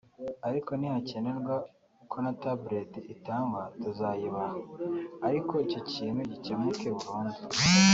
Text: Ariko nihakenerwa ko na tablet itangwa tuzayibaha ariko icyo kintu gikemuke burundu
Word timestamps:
Ariko 0.47 0.71
nihakenerwa 0.75 1.55
ko 2.11 2.17
na 2.23 2.31
tablet 2.41 2.91
itangwa 3.13 3.61
tuzayibaha 3.81 4.59
ariko 5.27 5.51
icyo 5.65 5.79
kintu 5.91 6.21
gikemuke 6.31 6.87
burundu 6.97 7.39